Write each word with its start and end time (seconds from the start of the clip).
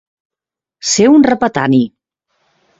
Ser 0.93 1.05
un 1.17 1.27
repatani. 1.29 1.85